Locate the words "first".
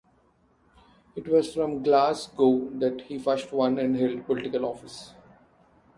3.19-3.51